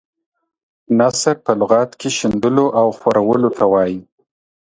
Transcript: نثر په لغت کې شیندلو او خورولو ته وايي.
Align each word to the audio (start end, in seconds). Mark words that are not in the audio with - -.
نثر 0.99 1.35
په 1.45 1.51
لغت 1.59 1.91
کې 1.99 2.09
شیندلو 2.17 2.65
او 2.79 2.87
خورولو 2.97 3.49
ته 3.57 3.63
وايي. 3.71 3.99